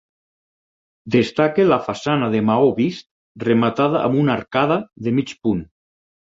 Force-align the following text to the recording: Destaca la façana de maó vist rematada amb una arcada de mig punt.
Destaca 1.15 1.65
la 1.67 1.77
façana 1.89 2.31
de 2.37 2.41
maó 2.49 2.73
vist 2.81 3.09
rematada 3.47 4.03
amb 4.09 4.21
una 4.25 4.37
arcada 4.41 4.81
de 5.09 5.19
mig 5.23 5.39
punt. 5.45 5.65